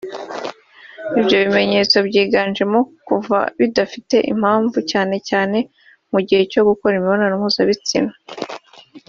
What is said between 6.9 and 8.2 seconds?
imibonano mpuzabitsina